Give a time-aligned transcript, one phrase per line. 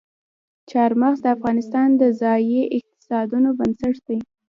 [0.69, 4.19] چار مغز د افغانستان د ځایي اقتصادونو بنسټ دی.